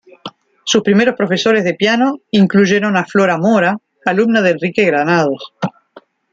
[0.63, 5.53] Sus primeros profesores de piano incluyeron a Flora Mora, alumna de Enrique Granados.